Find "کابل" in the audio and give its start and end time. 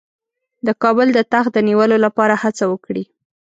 0.83-1.07